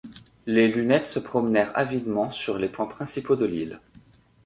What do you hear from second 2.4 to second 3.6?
les points principaux de